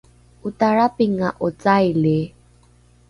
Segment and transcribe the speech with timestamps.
[0.47, 2.17] otarapinga’o caili?